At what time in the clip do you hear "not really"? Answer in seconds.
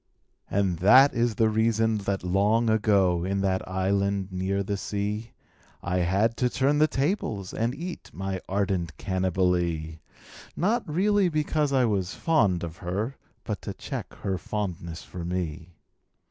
10.55-11.29